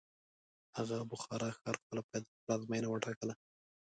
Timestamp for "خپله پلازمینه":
1.83-2.87